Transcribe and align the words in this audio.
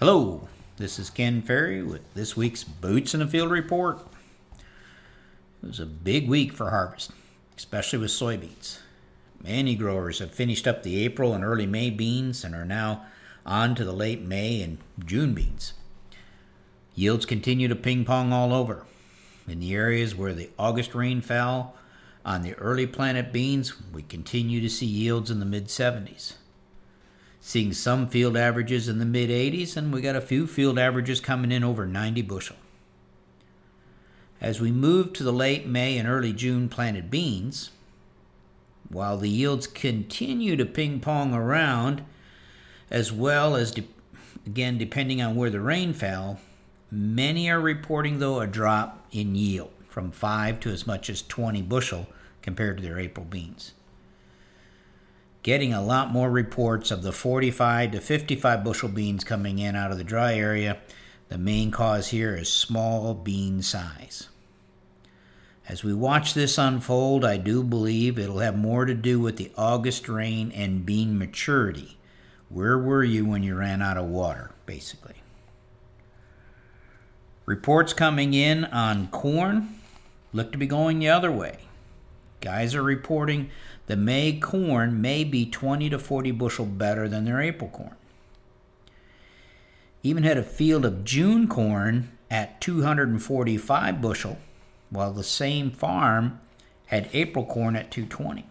Hello, 0.00 0.46
this 0.76 1.00
is 1.00 1.10
Ken 1.10 1.42
Ferry 1.42 1.82
with 1.82 2.02
this 2.14 2.36
week's 2.36 2.62
Boots 2.62 3.14
in 3.14 3.18
the 3.18 3.26
Field 3.26 3.50
report. 3.50 3.98
It 5.60 5.66
was 5.66 5.80
a 5.80 5.86
big 5.86 6.28
week 6.28 6.52
for 6.52 6.70
harvest, 6.70 7.10
especially 7.56 7.98
with 7.98 8.12
soybeans. 8.12 8.78
Many 9.42 9.74
growers 9.74 10.20
have 10.20 10.30
finished 10.30 10.68
up 10.68 10.84
the 10.84 11.04
April 11.04 11.34
and 11.34 11.42
early 11.42 11.66
May 11.66 11.90
beans 11.90 12.44
and 12.44 12.54
are 12.54 12.64
now 12.64 13.06
on 13.44 13.74
to 13.74 13.84
the 13.84 13.92
late 13.92 14.22
May 14.22 14.62
and 14.62 14.78
June 15.04 15.34
beans. 15.34 15.72
Yields 16.94 17.26
continue 17.26 17.66
to 17.66 17.74
ping 17.74 18.04
pong 18.04 18.32
all 18.32 18.52
over. 18.52 18.84
In 19.48 19.58
the 19.58 19.74
areas 19.74 20.14
where 20.14 20.32
the 20.32 20.50
August 20.56 20.94
rain 20.94 21.20
fell 21.20 21.74
on 22.24 22.42
the 22.42 22.54
early 22.54 22.86
planted 22.86 23.32
beans, 23.32 23.72
we 23.92 24.02
continue 24.02 24.60
to 24.60 24.70
see 24.70 24.86
yields 24.86 25.28
in 25.28 25.40
the 25.40 25.44
mid 25.44 25.66
70s 25.66 26.34
seeing 27.48 27.72
some 27.72 28.06
field 28.06 28.36
averages 28.36 28.90
in 28.90 28.98
the 28.98 29.06
mid 29.06 29.30
80s, 29.30 29.74
and 29.74 29.90
we 29.90 30.02
got 30.02 30.14
a 30.14 30.20
few 30.20 30.46
field 30.46 30.78
averages 30.78 31.18
coming 31.18 31.50
in 31.50 31.64
over 31.64 31.86
90 31.86 32.20
bushel. 32.20 32.56
As 34.38 34.60
we 34.60 34.70
move 34.70 35.14
to 35.14 35.22
the 35.22 35.32
late 35.32 35.66
May 35.66 35.96
and 35.96 36.06
early 36.06 36.34
June 36.34 36.68
planted 36.68 37.10
beans, 37.10 37.70
while 38.90 39.16
the 39.16 39.30
yields 39.30 39.66
continue 39.66 40.56
to 40.56 40.66
ping 40.66 41.00
pong 41.00 41.32
around, 41.32 42.04
as 42.90 43.10
well 43.10 43.56
as, 43.56 43.70
de- 43.70 43.88
again, 44.44 44.76
depending 44.76 45.22
on 45.22 45.34
where 45.34 45.48
the 45.48 45.62
rain 45.62 45.94
fell, 45.94 46.40
many 46.90 47.48
are 47.50 47.60
reporting, 47.60 48.18
though, 48.18 48.40
a 48.40 48.46
drop 48.46 49.06
in 49.10 49.34
yield 49.34 49.72
from 49.88 50.10
5 50.10 50.60
to 50.60 50.68
as 50.68 50.86
much 50.86 51.08
as 51.08 51.22
20 51.22 51.62
bushel 51.62 52.08
compared 52.42 52.76
to 52.76 52.82
their 52.82 52.98
April 52.98 53.24
beans 53.24 53.72
getting 55.48 55.72
a 55.72 55.82
lot 55.82 56.12
more 56.12 56.30
reports 56.30 56.90
of 56.90 57.02
the 57.02 57.10
45 57.10 57.92
to 57.92 58.00
55 58.02 58.62
bushel 58.62 58.90
beans 58.90 59.24
coming 59.24 59.58
in 59.58 59.74
out 59.74 59.90
of 59.90 59.96
the 59.96 60.04
dry 60.04 60.34
area. 60.34 60.76
The 61.30 61.38
main 61.38 61.70
cause 61.70 62.08
here 62.08 62.36
is 62.36 62.52
small 62.52 63.14
bean 63.14 63.62
size. 63.62 64.28
As 65.66 65.82
we 65.82 65.94
watch 65.94 66.34
this 66.34 66.58
unfold, 66.58 67.24
I 67.24 67.38
do 67.38 67.64
believe 67.64 68.18
it'll 68.18 68.40
have 68.40 68.58
more 68.58 68.84
to 68.84 68.92
do 68.92 69.20
with 69.20 69.38
the 69.38 69.50
August 69.56 70.06
rain 70.06 70.52
and 70.52 70.84
bean 70.84 71.18
maturity. 71.18 71.96
Where 72.50 72.76
were 72.76 73.02
you 73.02 73.24
when 73.24 73.42
you 73.42 73.54
ran 73.54 73.80
out 73.80 73.96
of 73.96 74.04
water, 74.04 74.50
basically? 74.66 75.22
Reports 77.46 77.94
coming 77.94 78.34
in 78.34 78.66
on 78.66 79.08
corn 79.08 79.80
look 80.34 80.52
to 80.52 80.58
be 80.58 80.66
going 80.66 80.98
the 80.98 81.08
other 81.08 81.32
way. 81.32 81.67
Guys 82.40 82.74
are 82.74 82.82
reporting 82.82 83.50
the 83.86 83.96
May 83.96 84.38
corn 84.38 85.00
may 85.00 85.24
be 85.24 85.46
20 85.46 85.90
to 85.90 85.98
40 85.98 86.30
bushel 86.32 86.66
better 86.66 87.08
than 87.08 87.24
their 87.24 87.40
April 87.40 87.70
corn. 87.70 87.94
Even 90.02 90.22
had 90.22 90.38
a 90.38 90.42
field 90.42 90.84
of 90.84 91.04
June 91.04 91.48
corn 91.48 92.16
at 92.30 92.60
245 92.60 94.00
bushel, 94.00 94.38
while 94.90 95.12
the 95.12 95.24
same 95.24 95.70
farm 95.70 96.40
had 96.86 97.10
April 97.12 97.44
corn 97.44 97.74
at 97.74 97.90
220. 97.90 98.46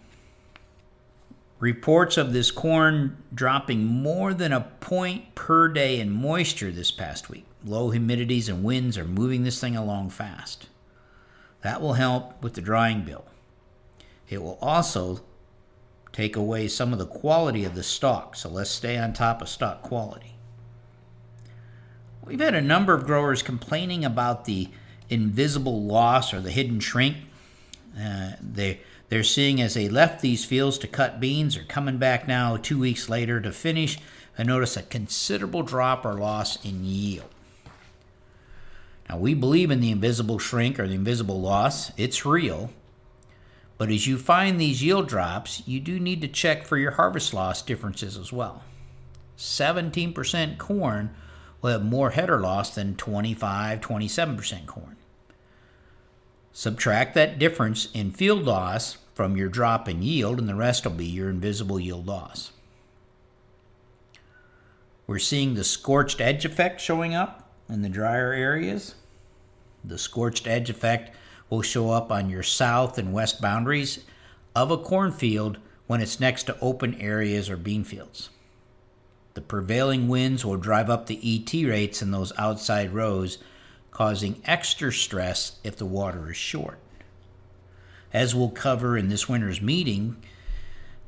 Reports 1.60 2.18
of 2.18 2.34
this 2.34 2.52
corn 2.52 3.18
dropping 3.34 3.84
more 3.84 4.34
than 4.34 4.54
a 4.54 4.62
point 4.80 5.34
per 5.34 5.68
day 5.68 6.00
in 6.00 6.12
moisture 6.12 6.72
this 6.72 6.92
past 6.92 7.30
week. 7.30 7.46
Low 7.66 7.92
humidities 7.92 8.48
and 8.48 8.64
winds 8.64 8.98
are 8.98 9.06
moving 9.06 9.44
this 9.44 9.60
thing 9.60 9.76
along 9.76 10.12
fast. 10.12 10.68
That 11.62 11.82
will 11.82 11.94
help 11.94 12.44
with 12.44 12.54
the 12.54 12.62
drying 12.62 13.02
bill. 13.02 13.26
It 14.30 14.42
will 14.42 14.58
also 14.62 15.22
take 16.12 16.36
away 16.36 16.68
some 16.68 16.94
of 16.94 17.00
the 17.00 17.06
quality 17.06 17.64
of 17.64 17.76
the 17.76 17.84
stalk. 17.84 18.36
so 18.36 18.50
let's 18.50 18.70
stay 18.70 18.98
on 18.98 19.14
top 19.14 19.42
of 19.42 19.50
stalk 19.50 19.82
quality. 19.84 20.34
We've 22.26 22.40
had 22.40 22.56
a 22.56 22.62
number 22.62 22.94
of 22.94 23.06
growers 23.06 23.42
complaining 23.42 24.04
about 24.04 24.46
the 24.46 24.70
invisible 25.10 25.84
loss 25.84 26.34
or 26.34 26.42
the 26.42 26.52
hidden 26.52 26.80
shrink. 26.80 27.18
Uh, 27.98 28.32
they 28.42 28.82
they're 29.10 29.24
seeing 29.24 29.62
as 29.62 29.76
they 29.76 29.88
left 29.88 30.22
these 30.22 30.44
fields 30.44 30.78
to 30.80 30.88
cut 30.88 31.22
beans 31.22 31.56
are 31.56 31.64
coming 31.64 31.98
back 31.98 32.28
now 32.28 32.58
two 32.58 32.78
weeks 32.78 33.08
later 33.08 33.40
to 33.40 33.54
finish 33.54 33.98
and 34.38 34.50
notice 34.50 34.76
a 34.76 34.84
considerable 34.84 35.64
drop 35.64 36.06
or 36.06 36.16
loss 36.16 36.64
in 36.66 36.84
yield. 36.84 37.30
Now 39.10 39.18
we 39.18 39.34
believe 39.34 39.72
in 39.72 39.80
the 39.80 39.92
invisible 39.92 40.40
shrink 40.40 40.80
or 40.80 40.88
the 40.88 40.96
invisible 40.96 41.40
loss. 41.40 41.92
It's 41.96 42.26
real. 42.26 42.72
But 43.78 43.92
as 43.92 44.08
you 44.08 44.18
find 44.18 44.60
these 44.60 44.84
yield 44.84 45.08
drops, 45.08 45.62
you 45.68 45.80
do 45.80 46.00
need 46.00 46.22
to 46.22 46.28
check 46.28 46.66
for 46.66 46.78
your 46.78 46.92
harvest 46.92 47.34
loss 47.34 47.62
differences 47.62 48.18
as 48.18 48.34
well. 48.34 48.64
17% 49.38 50.58
corn 50.58 51.14
will 51.62 51.72
have 51.72 51.86
more 51.86 52.12
header 52.12 52.40
loss 52.40 52.74
than 52.74 52.96
25, 52.96 53.80
27% 53.80 54.66
corn. 54.66 54.96
Subtract 56.52 57.14
that 57.14 57.38
difference 57.38 57.90
in 57.94 58.12
field 58.12 58.44
loss 58.44 58.98
from 59.14 59.38
your 59.38 59.50
drop 59.50 59.88
in 59.88 60.02
yield, 60.02 60.40
and 60.40 60.50
the 60.50 60.56
rest 60.56 60.86
will 60.86 60.92
be 60.92 61.06
your 61.06 61.30
invisible 61.30 61.80
yield 61.80 62.08
loss. 62.08 62.52
We're 65.06 65.20
seeing 65.20 65.54
the 65.54 65.64
scorched 65.64 66.20
edge 66.20 66.46
effect 66.46 66.82
showing 66.82 67.14
up 67.14 67.50
in 67.70 67.82
the 67.82 67.90
drier 67.90 68.34
areas. 68.34 68.96
The 69.84 69.98
scorched 69.98 70.48
edge 70.48 70.70
effect 70.70 71.16
will 71.50 71.62
show 71.62 71.92
up 71.92 72.12
on 72.12 72.30
your 72.30 72.44
south 72.44 72.98
and 72.98 73.14
west 73.14 73.42
boundaries 73.42 74.04
of 74.56 74.72
a 74.72 74.78
cornfield 74.78 75.58
when 75.88 76.02
it's 76.02 76.20
next 76.20 76.44
to 76.44 76.60
open 76.60 76.96
areas 76.96 77.50
or 77.50 77.58
bean 77.58 77.84
fields. 77.84 78.30
The 79.34 79.42
prevailing 79.42 80.08
winds 80.08 80.44
will 80.44 80.58
drive 80.58 80.90
up 80.90 81.06
the 81.06 81.20
ET 81.24 81.54
rates 81.68 82.02
in 82.02 82.12
those 82.12 82.34
outside 82.38 82.92
rows, 82.92 83.38
causing 83.92 84.42
extra 84.46 84.92
stress 84.92 85.60
if 85.64 85.78
the 85.78 85.86
water 85.86 86.32
is 86.32 86.38
short. 86.38 86.80
As 88.12 88.34
we'll 88.34 88.50
cover 88.50 88.98
in 88.98 89.10
this 89.10 89.30
winter's 89.30 89.62
meeting, 89.62 90.18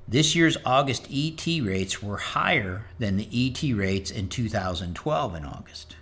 this 0.08 0.36
year's 0.36 0.58
August 0.66 1.08
ET 1.12 1.46
rates 1.46 2.02
were 2.02 2.18
higher 2.18 2.86
than 2.98 3.18
the 3.18 3.30
ET 3.32 3.62
rates 3.76 4.12
in 4.12 4.30
2012 4.30 5.36
in 5.36 5.46
August. 5.46 5.96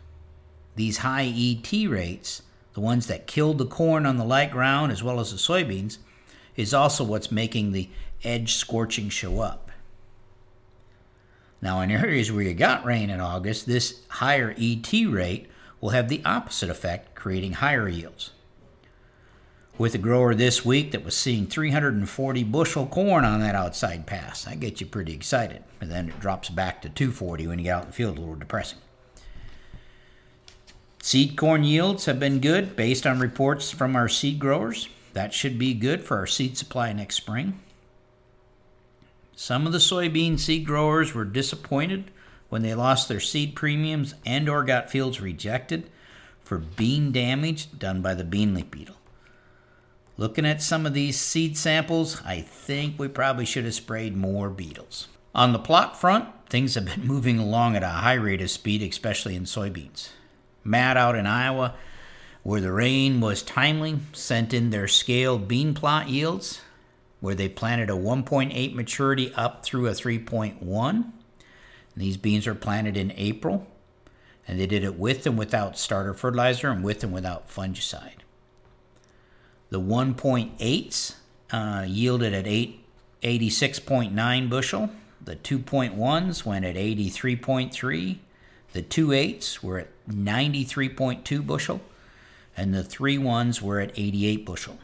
These 0.76 1.00
high 1.00 1.34
ET 1.36 1.72
rates 1.90 2.42
the 2.78 2.82
ones 2.82 3.08
that 3.08 3.26
killed 3.26 3.58
the 3.58 3.66
corn 3.66 4.06
on 4.06 4.18
the 4.18 4.24
light 4.24 4.52
ground 4.52 4.92
as 4.92 5.02
well 5.02 5.20
as 5.20 5.32
the 5.32 5.38
soybeans, 5.38 5.98
is 6.56 6.76
also 6.76 7.04
what's 7.04 7.32
making 7.32 7.72
the 7.72 7.90
edge 8.24 8.54
scorching 8.54 9.10
show 9.10 9.40
up. 9.40 9.72
Now, 11.60 11.82
in 11.82 11.90
areas 11.90 12.32
where 12.32 12.44
you 12.44 12.54
got 12.54 12.86
rain 12.86 13.10
in 13.10 13.20
August, 13.20 13.66
this 13.66 14.02
higher 14.10 14.54
ET 14.60 14.94
rate 15.10 15.50
will 15.82 15.90
have 15.90 16.08
the 16.08 16.22
opposite 16.24 16.70
effect, 16.70 17.16
creating 17.16 17.54
higher 17.54 17.90
yields. 17.90 18.30
With 19.80 19.96
a 19.96 19.98
grower 19.98 20.36
this 20.36 20.64
week 20.64 20.92
that 20.92 21.04
was 21.04 21.18
seeing 21.18 21.48
340 21.48 22.44
bushel 22.44 22.86
corn 22.86 23.26
on 23.26 23.40
that 23.40 23.56
outside 23.56 24.06
pass, 24.06 24.44
that 24.44 24.60
gets 24.60 24.82
you 24.82 24.86
pretty 24.86 25.14
excited. 25.14 25.64
And 25.82 25.90
then 25.90 26.10
it 26.10 26.20
drops 26.20 26.50
back 26.50 26.84
to 26.84 26.90
240 26.90 27.48
when 27.48 27.58
you 27.58 27.64
get 27.64 27.74
out 27.74 27.84
in 27.86 27.90
the 27.90 27.96
field, 27.96 28.18
a 28.18 28.20
little 28.20 28.36
depressing. 28.36 28.78
Seed 31.08 31.38
corn 31.38 31.64
yields 31.64 32.04
have 32.04 32.20
been 32.20 32.42
good 32.42 32.76
based 32.76 33.08
on 33.08 33.22
reports 33.22 33.72
from 33.72 33.96
our 33.96 34.10
seed 34.10 34.40
growers. 34.40 34.90
That 35.14 35.34
should 35.34 35.58
be 35.58 35.74
good 35.74 36.04
for 36.04 36.18
our 36.18 36.28
seed 36.28 36.58
supply 36.58 36.92
next 36.92 37.16
spring. 37.16 37.62
Some 39.34 39.66
of 39.66 39.72
the 39.72 39.78
soybean 39.78 40.38
seed 40.38 40.66
growers 40.66 41.14
were 41.14 41.24
disappointed 41.24 42.12
when 42.50 42.62
they 42.62 42.76
lost 42.76 43.08
their 43.08 43.22
seed 43.22 43.56
premiums 43.56 44.16
and 44.26 44.50
or 44.50 44.66
got 44.66 44.92
fields 44.92 45.22
rejected 45.22 45.90
for 46.42 46.58
bean 46.58 47.14
damage 47.14 47.80
done 47.80 48.02
by 48.02 48.14
the 48.14 48.26
bean 48.26 48.54
leaf 48.54 48.70
beetle. 48.70 48.98
Looking 50.18 50.46
at 50.46 50.62
some 50.62 50.86
of 50.86 50.94
these 50.94 51.18
seed 51.18 51.56
samples, 51.56 52.22
I 52.26 52.42
think 52.42 53.00
we 53.00 53.08
probably 53.08 53.46
should 53.46 53.64
have 53.64 53.76
sprayed 53.76 54.18
more 54.18 54.50
beetles. 54.50 55.08
On 55.34 55.54
the 55.54 55.60
plot 55.60 55.98
front, 55.98 56.28
things 56.50 56.76
have 56.76 56.84
been 56.84 57.08
moving 57.08 57.40
along 57.40 57.78
at 57.78 57.84
a 57.84 57.88
high 57.88 58.16
rate 58.16 58.42
of 58.42 58.52
speed, 58.52 58.84
especially 58.84 59.38
in 59.38 59.46
soybeans. 59.46 60.10
Matt 60.68 60.98
out 60.98 61.16
in 61.16 61.26
Iowa, 61.26 61.76
where 62.44 62.62
the 62.62 62.72
rain 62.72 63.22
was 63.22 63.42
timely, 63.42 64.00
sent 64.14 64.54
in 64.54 64.70
their 64.70 64.88
scaled 64.88 65.48
bean 65.48 65.74
plot 65.74 66.10
yields, 66.10 66.62
where 67.20 67.36
they 67.36 67.50
planted 67.50 67.90
a 67.90 67.94
1.8 67.94 68.74
maturity 68.74 69.34
up 69.34 69.64
through 69.64 69.88
a 69.88 69.92
3.1. 69.92 71.12
These 71.96 72.18
beans 72.18 72.46
are 72.46 72.56
planted 72.56 72.96
in 72.96 73.12
April, 73.16 73.66
and 74.48 74.60
they 74.60 74.68
did 74.68 74.84
it 74.84 75.00
with 75.00 75.26
and 75.26 75.38
without 75.38 75.78
starter 75.78 76.14
fertilizer 76.14 76.70
and 76.70 76.84
with 76.84 77.04
and 77.04 77.14
without 77.14 77.50
fungicide. 77.50 78.20
The 79.70 79.80
1.8s 79.80 81.16
uh, 81.52 81.86
yielded 81.88 82.34
at 82.34 82.46
8, 82.46 82.80
86.9 83.24 84.50
bushel. 84.50 84.90
The 85.20 85.36
2.1s 85.36 86.46
went 86.46 86.66
at 86.66 86.76
83.3. 86.76 88.18
The 88.74 88.82
2.8s 88.82 89.64
were 89.64 89.80
at 89.80 89.97
93.2 90.10 91.46
bushel, 91.46 91.82
and 92.56 92.74
the 92.74 92.84
three 92.84 93.18
ones 93.18 93.62
were 93.62 93.80
at 93.80 93.98
88 93.98 94.46
bushel. 94.46 94.80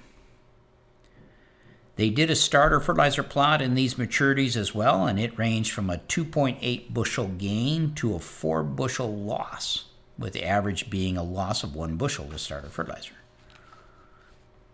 They 1.95 2.09
did 2.09 2.31
a 2.31 2.35
starter 2.35 2.79
fertilizer 2.79 3.21
plot 3.21 3.61
in 3.61 3.75
these 3.75 3.95
maturities 3.95 4.57
as 4.57 4.73
well, 4.73 5.05
and 5.05 5.19
it 5.19 5.37
ranged 5.37 5.71
from 5.71 5.89
a 5.89 5.97
2.8 5.97 6.91
bushel 6.91 7.27
gain 7.27 7.93
to 7.95 8.15
a 8.15 8.19
4 8.19 8.63
bushel 8.63 9.15
loss, 9.15 9.85
with 10.17 10.33
the 10.33 10.43
average 10.43 10.89
being 10.89 11.17
a 11.17 11.23
loss 11.23 11.63
of 11.63 11.75
1 11.75 11.95
bushel 11.95 12.25
with 12.25 12.41
starter 12.41 12.69
fertilizer. 12.69 13.13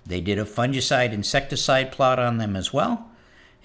They 0.06 0.22
did 0.22 0.40
a 0.40 0.46
fungicide 0.46 1.12
insecticide 1.12 1.92
plot 1.92 2.20
on 2.20 2.38
them 2.38 2.56
as 2.56 2.72
well, 2.72 3.12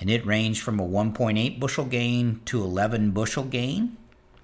and 0.01 0.11
it 0.11 0.27
ranged 0.27 0.61
from 0.61 0.81
a 0.81 0.87
1.8 0.87 1.61
bushel 1.61 1.85
gain 1.85 2.41
to 2.47 2.63
11 2.63 3.13
bushel 3.13 3.45
gain, 3.45 3.97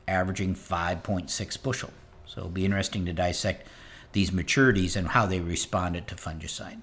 averaging 0.06 0.54
5.6 0.54 1.62
bushel. 1.62 1.90
So 2.31 2.43
it'll 2.43 2.50
be 2.50 2.65
interesting 2.65 3.05
to 3.06 3.12
dissect 3.12 3.67
these 4.12 4.31
maturities 4.31 4.94
and 4.94 5.09
how 5.09 5.27
they 5.27 5.41
responded 5.41 6.06
to 6.06 6.15
fungicide. 6.15 6.81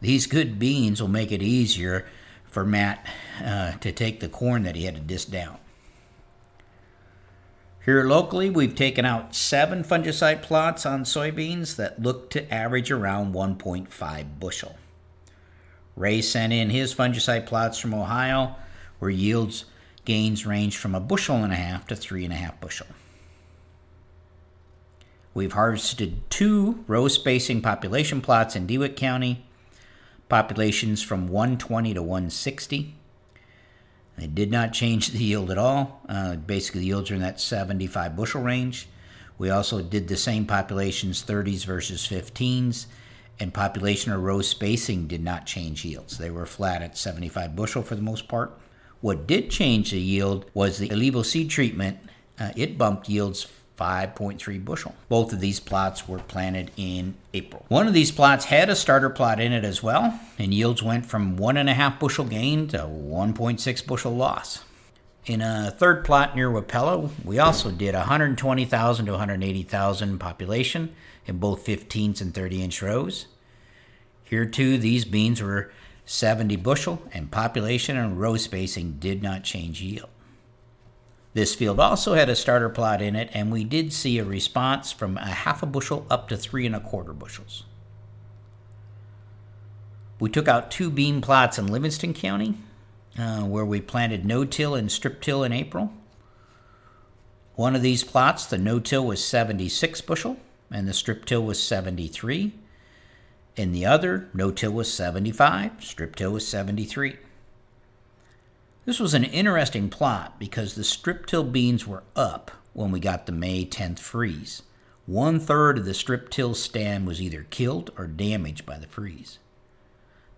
These 0.00 0.28
good 0.28 0.60
beans 0.60 1.00
will 1.00 1.08
make 1.08 1.32
it 1.32 1.42
easier 1.42 2.06
for 2.44 2.64
Matt 2.64 3.04
uh, 3.44 3.72
to 3.72 3.90
take 3.90 4.20
the 4.20 4.28
corn 4.28 4.62
that 4.62 4.76
he 4.76 4.84
had 4.84 4.94
to 4.94 5.00
disc 5.00 5.28
down. 5.28 5.58
Here 7.84 8.04
locally, 8.04 8.48
we've 8.48 8.76
taken 8.76 9.04
out 9.04 9.34
seven 9.34 9.82
fungicide 9.82 10.42
plots 10.42 10.86
on 10.86 11.02
soybeans 11.02 11.74
that 11.74 12.00
look 12.00 12.30
to 12.30 12.52
average 12.54 12.92
around 12.92 13.34
1.5 13.34 14.38
bushel. 14.38 14.76
Ray 15.96 16.22
sent 16.22 16.52
in 16.52 16.70
his 16.70 16.94
fungicide 16.94 17.46
plots 17.46 17.78
from 17.78 17.92
Ohio, 17.92 18.54
where 19.00 19.10
yields 19.10 19.64
gains 20.04 20.46
range 20.46 20.76
from 20.76 20.94
a 20.94 21.00
bushel 21.00 21.42
and 21.42 21.52
a 21.52 21.56
half 21.56 21.88
to 21.88 21.96
three 21.96 22.24
and 22.24 22.32
a 22.32 22.36
half 22.36 22.60
bushel. 22.60 22.86
We've 25.38 25.52
harvested 25.52 26.28
two 26.30 26.82
row 26.88 27.06
spacing 27.06 27.62
population 27.62 28.20
plots 28.20 28.56
in 28.56 28.66
DeWitt 28.66 28.96
County 28.96 29.46
populations 30.28 31.00
from 31.00 31.28
120 31.28 31.94
to 31.94 32.02
160. 32.02 32.96
They 34.16 34.26
did 34.26 34.50
not 34.50 34.72
change 34.72 35.10
the 35.10 35.22
yield 35.22 35.52
at 35.52 35.56
all. 35.56 36.02
Uh, 36.08 36.34
basically, 36.34 36.80
the 36.80 36.86
yields 36.88 37.12
are 37.12 37.14
in 37.14 37.20
that 37.20 37.40
75 37.40 38.16
bushel 38.16 38.42
range. 38.42 38.88
We 39.38 39.48
also 39.48 39.80
did 39.80 40.08
the 40.08 40.16
same 40.16 40.44
populations, 40.44 41.22
30s 41.22 41.64
versus 41.64 42.04
15s, 42.08 42.86
and 43.38 43.54
population 43.54 44.10
or 44.10 44.18
row 44.18 44.42
spacing 44.42 45.06
did 45.06 45.22
not 45.22 45.46
change 45.46 45.84
yields. 45.84 46.18
They 46.18 46.32
were 46.32 46.46
flat 46.46 46.82
at 46.82 46.98
75 46.98 47.54
bushel 47.54 47.82
for 47.82 47.94
the 47.94 48.02
most 48.02 48.26
part. 48.26 48.58
What 49.00 49.28
did 49.28 49.52
change 49.52 49.92
the 49.92 50.00
yield 50.00 50.50
was 50.52 50.78
the 50.78 50.88
ILeVO 50.88 51.24
seed 51.24 51.48
treatment. 51.48 52.00
Uh, 52.40 52.50
it 52.56 52.76
bumped 52.76 53.08
yields 53.08 53.46
5.3 53.78 54.64
bushel. 54.64 54.94
Both 55.08 55.32
of 55.32 55.40
these 55.40 55.60
plots 55.60 56.08
were 56.08 56.18
planted 56.18 56.70
in 56.76 57.14
April. 57.32 57.64
One 57.68 57.86
of 57.86 57.94
these 57.94 58.10
plots 58.10 58.46
had 58.46 58.68
a 58.68 58.76
starter 58.76 59.10
plot 59.10 59.40
in 59.40 59.52
it 59.52 59.64
as 59.64 59.82
well, 59.82 60.18
and 60.38 60.52
yields 60.52 60.82
went 60.82 61.06
from 61.06 61.38
1.5 61.38 61.98
bushel 61.98 62.24
gain 62.24 62.66
to 62.68 62.78
1.6 62.78 63.86
bushel 63.86 64.14
loss. 64.14 64.64
In 65.26 65.42
a 65.42 65.70
third 65.70 66.04
plot 66.04 66.34
near 66.34 66.50
Wapella, 66.50 67.10
we 67.24 67.38
also 67.38 67.70
did 67.70 67.94
120,000 67.94 69.06
to 69.06 69.12
180,000 69.12 70.18
population 70.18 70.94
in 71.26 71.38
both 71.38 71.66
15s 71.66 72.20
and 72.20 72.34
30 72.34 72.62
inch 72.62 72.82
rows. 72.82 73.26
Here 74.24 74.46
too, 74.46 74.78
these 74.78 75.04
beans 75.04 75.42
were 75.42 75.70
70 76.06 76.56
bushel, 76.56 77.02
and 77.12 77.30
population 77.30 77.98
and 77.98 78.18
row 78.18 78.36
spacing 78.38 78.96
did 78.98 79.22
not 79.22 79.44
change 79.44 79.82
yield. 79.82 80.08
This 81.38 81.54
field 81.54 81.78
also 81.78 82.14
had 82.14 82.28
a 82.28 82.34
starter 82.34 82.68
plot 82.68 83.00
in 83.00 83.14
it, 83.14 83.30
and 83.32 83.52
we 83.52 83.62
did 83.62 83.92
see 83.92 84.18
a 84.18 84.24
response 84.24 84.90
from 84.90 85.16
a 85.18 85.26
half 85.26 85.62
a 85.62 85.66
bushel 85.66 86.04
up 86.10 86.28
to 86.30 86.36
three 86.36 86.66
and 86.66 86.74
a 86.74 86.80
quarter 86.80 87.12
bushels. 87.12 87.62
We 90.18 90.30
took 90.30 90.48
out 90.48 90.72
two 90.72 90.90
bean 90.90 91.20
plots 91.20 91.56
in 91.56 91.68
Livingston 91.68 92.12
County, 92.12 92.54
uh, 93.16 93.42
where 93.42 93.64
we 93.64 93.80
planted 93.80 94.24
no-till 94.24 94.74
and 94.74 94.90
strip-till 94.90 95.44
in 95.44 95.52
April. 95.52 95.92
One 97.54 97.76
of 97.76 97.82
these 97.82 98.02
plots, 98.02 98.44
the 98.44 98.58
no-till 98.58 99.06
was 99.06 99.24
76 99.24 100.00
bushel, 100.00 100.38
and 100.72 100.88
the 100.88 100.92
strip-till 100.92 101.44
was 101.44 101.62
73. 101.62 102.52
In 103.54 103.70
the 103.70 103.86
other, 103.86 104.28
no-till 104.34 104.72
was 104.72 104.92
75, 104.92 105.84
strip-till 105.84 106.32
was 106.32 106.48
73. 106.48 107.16
This 108.88 109.00
was 109.00 109.12
an 109.12 109.24
interesting 109.24 109.90
plot 109.90 110.38
because 110.38 110.74
the 110.74 110.82
strip 110.82 111.26
till 111.26 111.44
beans 111.44 111.86
were 111.86 112.04
up 112.16 112.50
when 112.72 112.90
we 112.90 113.00
got 113.00 113.26
the 113.26 113.32
May 113.32 113.66
10th 113.66 113.98
freeze. 113.98 114.62
One 115.04 115.38
third 115.38 115.76
of 115.76 115.84
the 115.84 115.92
strip 115.92 116.30
till 116.30 116.54
stand 116.54 117.06
was 117.06 117.20
either 117.20 117.46
killed 117.50 117.90
or 117.98 118.06
damaged 118.06 118.64
by 118.64 118.78
the 118.78 118.86
freeze. 118.86 119.40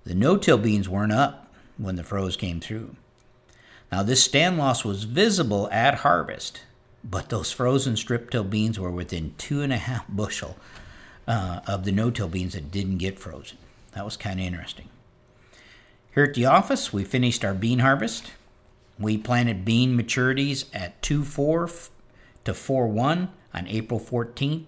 The 0.03 0.17
no 0.17 0.37
till 0.37 0.59
beans 0.59 0.89
weren't 0.89 1.13
up 1.13 1.55
when 1.79 1.95
the 1.95 2.03
froze 2.03 2.37
came 2.37 2.59
through. 2.59 2.97
Now, 3.93 4.03
this 4.03 4.25
stand 4.25 4.59
loss 4.59 4.85
was 4.85 5.05
visible 5.05 5.69
at 5.71 5.99
harvest, 5.99 6.63
but 7.05 7.29
those 7.29 7.53
frozen 7.53 7.97
strip 7.97 8.31
till 8.31 8.43
beans 8.43 8.81
were 8.81 8.91
within 8.91 9.33
two 9.39 9.63
and 9.63 9.73
a 9.73 9.77
half 9.77 10.09
bushel 10.09 10.57
uh, 11.29 11.61
of 11.69 11.85
the 11.85 11.93
no 11.93 12.11
till 12.11 12.27
beans 12.27 12.55
that 12.55 12.73
didn't 12.73 12.99
get 12.99 13.21
frozen. 13.21 13.59
That 13.93 14.05
was 14.05 14.17
kind 14.17 14.41
of 14.41 14.47
interesting. 14.47 14.89
Here 16.13 16.25
at 16.25 16.35
the 16.35 16.47
office, 16.47 16.93
we 16.93 17.05
finished 17.05 17.45
our 17.45 17.55
bean 17.55 17.79
harvest. 17.79 18.33
We 19.01 19.17
planted 19.17 19.65
bean 19.65 19.99
maturities 19.99 20.67
at 20.75 21.01
2 21.01 21.25
4 21.25 21.71
to 22.45 22.55
4 22.55 22.87
1 22.87 23.31
on 23.55 23.67
April 23.67 23.99
14th, 23.99 24.67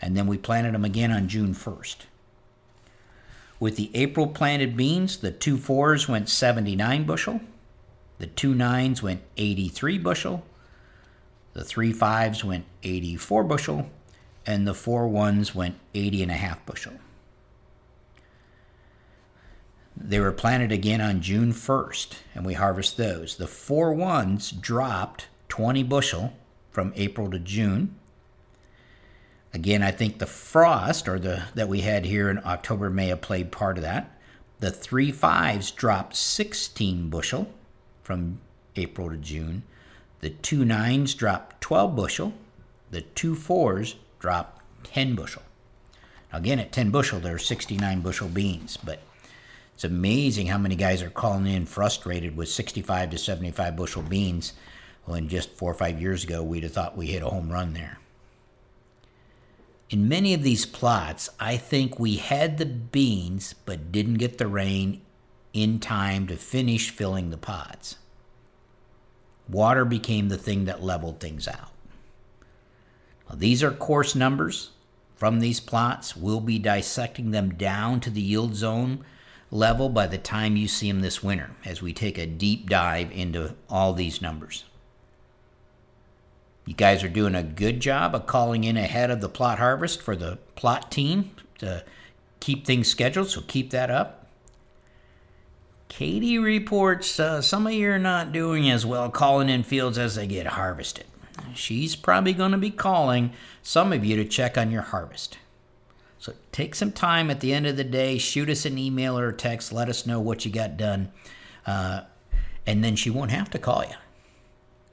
and 0.00 0.16
then 0.16 0.28
we 0.28 0.38
planted 0.38 0.72
them 0.72 0.84
again 0.84 1.10
on 1.10 1.28
June 1.28 1.52
1st. 1.52 1.96
With 3.58 3.76
the 3.76 3.90
April 3.94 4.28
planted 4.28 4.76
beans, 4.76 5.18
the 5.18 5.32
2 5.32 5.56
4s 5.56 6.08
went 6.08 6.28
79 6.28 7.04
bushel, 7.04 7.40
the 8.18 8.26
2 8.28 8.54
9s 8.54 9.02
went 9.02 9.22
83 9.36 9.98
bushel, 9.98 10.44
the 11.52 11.64
3 11.64 11.92
5s 11.92 12.44
went 12.44 12.64
84 12.84 13.44
bushel, 13.44 13.90
and 14.46 14.66
the 14.66 14.74
4 14.74 15.08
1s 15.08 15.54
went 15.54 15.76
80 15.94 16.22
and 16.22 16.30
a 16.30 16.34
half 16.34 16.64
bushel. 16.64 16.94
They 20.12 20.20
were 20.20 20.30
planted 20.30 20.72
again 20.72 21.00
on 21.00 21.22
June 21.22 21.54
1st, 21.54 22.16
and 22.34 22.44
we 22.44 22.52
harvest 22.52 22.98
those. 22.98 23.36
The 23.36 23.46
four 23.46 23.94
ones 23.94 24.50
dropped 24.50 25.28
20 25.48 25.84
bushel 25.84 26.34
from 26.70 26.92
April 26.96 27.30
to 27.30 27.38
June. 27.38 27.94
Again, 29.54 29.82
I 29.82 29.90
think 29.90 30.18
the 30.18 30.26
frost 30.26 31.08
or 31.08 31.18
the 31.18 31.44
that 31.54 31.70
we 31.70 31.80
had 31.80 32.04
here 32.04 32.28
in 32.28 32.42
October 32.44 32.90
may 32.90 33.06
have 33.06 33.22
played 33.22 33.50
part 33.50 33.78
of 33.78 33.84
that. 33.84 34.14
The 34.58 34.70
three 34.70 35.12
fives 35.12 35.70
dropped 35.70 36.14
16 36.14 37.08
bushel 37.08 37.50
from 38.02 38.38
April 38.76 39.08
to 39.08 39.16
June. 39.16 39.62
The 40.20 40.28
two 40.28 40.66
nines 40.66 41.14
dropped 41.14 41.62
12 41.62 41.96
bushel. 41.96 42.34
The 42.90 43.00
two 43.00 43.34
fours 43.34 43.96
dropped 44.18 44.60
10 44.84 45.14
bushel. 45.14 45.44
Again, 46.30 46.58
at 46.58 46.70
10 46.70 46.90
bushel, 46.90 47.18
there 47.18 47.36
are 47.36 47.38
69 47.38 48.02
bushel 48.02 48.28
beans, 48.28 48.76
but 48.76 49.00
it's 49.74 49.84
amazing 49.84 50.46
how 50.46 50.58
many 50.58 50.76
guys 50.76 51.02
are 51.02 51.10
calling 51.10 51.46
in 51.46 51.66
frustrated 51.66 52.36
with 52.36 52.48
65 52.48 53.10
to 53.10 53.18
75 53.18 53.76
bushel 53.76 54.02
beans 54.02 54.52
when 55.04 55.28
just 55.28 55.50
four 55.50 55.70
or 55.70 55.74
five 55.74 56.00
years 56.00 56.24
ago 56.24 56.42
we'd 56.42 56.62
have 56.62 56.72
thought 56.72 56.96
we 56.96 57.06
hit 57.06 57.22
a 57.22 57.28
home 57.28 57.50
run 57.50 57.74
there. 57.74 57.98
In 59.90 60.08
many 60.08 60.32
of 60.32 60.42
these 60.42 60.64
plots, 60.64 61.28
I 61.38 61.56
think 61.56 61.98
we 61.98 62.16
had 62.16 62.56
the 62.56 62.66
beans 62.66 63.54
but 63.66 63.92
didn't 63.92 64.14
get 64.14 64.38
the 64.38 64.46
rain 64.46 65.02
in 65.52 65.80
time 65.80 66.26
to 66.28 66.36
finish 66.36 66.90
filling 66.90 67.30
the 67.30 67.36
pods. 67.36 67.96
Water 69.48 69.84
became 69.84 70.28
the 70.28 70.38
thing 70.38 70.64
that 70.64 70.82
leveled 70.82 71.20
things 71.20 71.46
out. 71.46 71.72
Now, 73.28 73.34
these 73.34 73.62
are 73.62 73.70
coarse 73.70 74.14
numbers 74.14 74.70
from 75.14 75.40
these 75.40 75.60
plots. 75.60 76.16
We'll 76.16 76.40
be 76.40 76.58
dissecting 76.58 77.30
them 77.30 77.54
down 77.54 78.00
to 78.00 78.10
the 78.10 78.22
yield 78.22 78.54
zone 78.54 79.04
level 79.52 79.90
by 79.90 80.06
the 80.06 80.18
time 80.18 80.56
you 80.56 80.66
see 80.66 80.90
them 80.90 81.02
this 81.02 81.22
winter 81.22 81.50
as 81.64 81.82
we 81.82 81.92
take 81.92 82.18
a 82.18 82.26
deep 82.26 82.68
dive 82.68 83.12
into 83.12 83.54
all 83.68 83.92
these 83.92 84.22
numbers. 84.22 84.64
You 86.64 86.74
guys 86.74 87.04
are 87.04 87.08
doing 87.08 87.34
a 87.34 87.42
good 87.42 87.80
job 87.80 88.14
of 88.14 88.26
calling 88.26 88.64
in 88.64 88.76
ahead 88.76 89.10
of 89.10 89.20
the 89.20 89.28
plot 89.28 89.58
harvest 89.58 90.00
for 90.00 90.16
the 90.16 90.38
plot 90.54 90.90
team 90.90 91.32
to 91.58 91.84
keep 92.40 92.64
things 92.64 92.88
scheduled, 92.88 93.28
so 93.28 93.42
keep 93.42 93.70
that 93.70 93.90
up. 93.90 94.26
Katie 95.88 96.38
reports 96.38 97.20
uh, 97.20 97.42
some 97.42 97.66
of 97.66 97.74
you 97.74 97.90
are 97.90 97.98
not 97.98 98.32
doing 98.32 98.70
as 98.70 98.86
well 98.86 99.10
calling 99.10 99.50
in 99.50 99.62
fields 99.62 99.98
as 99.98 100.14
they 100.14 100.26
get 100.26 100.46
harvested. 100.46 101.04
She's 101.54 101.94
probably 101.96 102.32
going 102.32 102.52
to 102.52 102.58
be 102.58 102.70
calling 102.70 103.32
some 103.62 103.92
of 103.92 104.04
you 104.04 104.16
to 104.16 104.24
check 104.24 104.56
on 104.56 104.70
your 104.70 104.82
harvest. 104.82 105.36
So 106.22 106.32
take 106.52 106.74
some 106.74 106.92
time 106.92 107.30
at 107.30 107.40
the 107.40 107.52
end 107.52 107.66
of 107.66 107.76
the 107.76 107.84
day, 107.84 108.16
shoot 108.16 108.48
us 108.48 108.64
an 108.64 108.78
email 108.78 109.18
or 109.18 109.28
a 109.28 109.36
text, 109.36 109.72
let 109.72 109.88
us 109.88 110.06
know 110.06 110.20
what 110.20 110.44
you 110.44 110.50
got 110.50 110.76
done, 110.76 111.12
uh, 111.66 112.02
and 112.66 112.82
then 112.82 112.96
she 112.96 113.10
won't 113.10 113.32
have 113.32 113.50
to 113.50 113.58
call 113.58 113.84
you. 113.84 113.96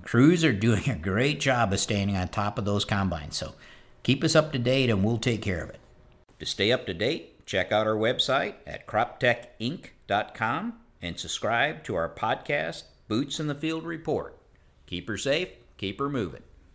Crews 0.04 0.44
are 0.44 0.52
doing 0.54 0.90
a 0.90 0.96
great 0.96 1.40
job 1.40 1.72
of 1.72 1.80
staying 1.80 2.18
on 2.18 2.28
top 2.28 2.58
of 2.58 2.66
those 2.66 2.84
combines, 2.84 3.38
so 3.38 3.54
keep 4.04 4.24
us 4.24 4.36
up 4.36 4.52
to 4.52 4.60
date 4.60 4.90
and 4.90 5.04
we'll 5.04 5.18
take 5.18 5.42
care 5.42 5.64
of 5.64 5.70
it. 5.70 5.80
To 6.40 6.46
stay 6.46 6.72
up 6.72 6.86
to 6.88 6.94
date, 6.94 7.40
Check 7.50 7.72
out 7.72 7.88
our 7.88 7.96
website 7.96 8.54
at 8.68 8.86
croptechinc.com 8.86 10.74
and 11.02 11.20
subscribe 11.20 11.84
to 11.84 11.96
our 11.96 12.08
podcast, 12.08 12.84
Boots 13.08 13.40
in 13.40 13.48
the 13.48 13.56
Field 13.56 13.86
Report. 13.86 14.38
Keep 14.86 15.08
her 15.08 15.18
safe, 15.18 15.50
keep 15.76 15.98
her 15.98 16.12
moving. 16.12 16.44